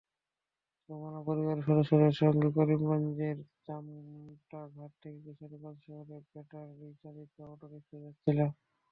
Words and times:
রুমানা 0.89 1.19
পরিবারের 1.27 1.65
সদস্যদের 1.67 2.13
সঙ্গে 2.21 2.47
করিমগঞ্জের 2.57 3.37
চামটাঘাট 3.65 4.91
থেকে 5.01 5.19
কিশোরগঞ্জ 5.25 5.79
শহরে 5.85 6.03
ব্যাটারিচালিত 6.29 7.33
অটোরিকশায় 7.45 8.03
যাচ্ছিল। 8.05 8.39